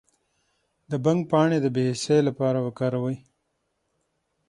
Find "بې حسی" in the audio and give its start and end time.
1.75-2.17